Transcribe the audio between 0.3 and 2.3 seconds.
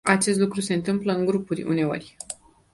lucru se întâmplă în grupuri, uneori.